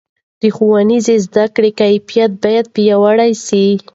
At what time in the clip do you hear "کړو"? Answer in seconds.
1.55-1.69